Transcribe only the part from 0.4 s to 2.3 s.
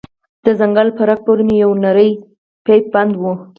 د څنگل په رگ پورې مې يو نرى